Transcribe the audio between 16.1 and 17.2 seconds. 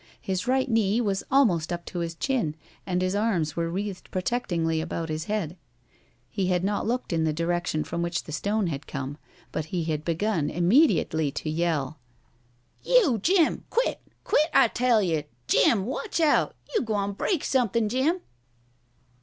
out! You gwine